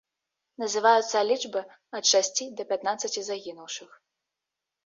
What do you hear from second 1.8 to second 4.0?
ад шасці да пятнаццаці загінуўшых.